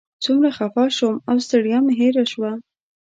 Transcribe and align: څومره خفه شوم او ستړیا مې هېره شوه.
څومره 0.23 0.49
خفه 0.57 0.83
شوم 0.97 1.15
او 1.29 1.35
ستړیا 1.45 1.77
مې 1.85 1.93
هېره 1.99 2.23
شوه. 2.31 2.51